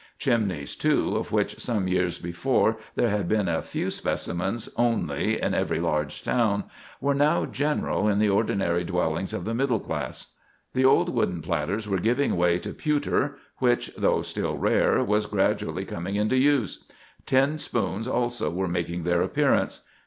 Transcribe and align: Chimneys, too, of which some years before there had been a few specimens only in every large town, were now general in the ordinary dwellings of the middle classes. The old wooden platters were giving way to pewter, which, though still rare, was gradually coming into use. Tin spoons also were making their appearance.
Chimneys, 0.17 0.75
too, 0.75 1.15
of 1.15 1.31
which 1.31 1.59
some 1.59 1.87
years 1.87 2.17
before 2.17 2.75
there 2.95 3.09
had 3.11 3.27
been 3.27 3.47
a 3.47 3.61
few 3.61 3.91
specimens 3.91 4.67
only 4.75 5.39
in 5.39 5.53
every 5.53 5.79
large 5.79 6.23
town, 6.23 6.63
were 6.99 7.13
now 7.13 7.45
general 7.45 8.07
in 8.07 8.17
the 8.17 8.27
ordinary 8.27 8.83
dwellings 8.83 9.31
of 9.31 9.45
the 9.45 9.53
middle 9.53 9.79
classes. 9.79 10.29
The 10.73 10.85
old 10.85 11.09
wooden 11.13 11.43
platters 11.43 11.87
were 11.87 11.99
giving 11.99 12.35
way 12.35 12.57
to 12.57 12.73
pewter, 12.73 13.37
which, 13.59 13.91
though 13.95 14.23
still 14.23 14.57
rare, 14.57 15.03
was 15.03 15.27
gradually 15.27 15.85
coming 15.85 16.15
into 16.15 16.35
use. 16.35 16.83
Tin 17.27 17.59
spoons 17.59 18.07
also 18.07 18.49
were 18.49 18.67
making 18.67 19.03
their 19.03 19.21
appearance. 19.21 19.81